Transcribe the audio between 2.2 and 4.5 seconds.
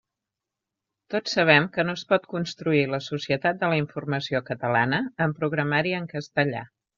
construir la Societat de la Informació